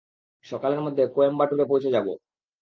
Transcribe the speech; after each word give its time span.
সকালের 0.45 0.81
মধ্যে 0.81 1.03
কোয়েম্বাটুরে 1.15 1.65
পৌঁছে 1.67 1.89
যাব। 1.95 2.07